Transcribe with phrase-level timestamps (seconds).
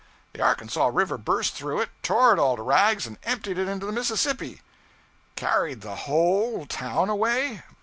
[0.33, 3.85] The Arkansas River burst through it, tore it all to rags, and emptied it into
[3.85, 4.63] the Mississippi!'
[5.35, 7.61] 'Carried the _whole _town away?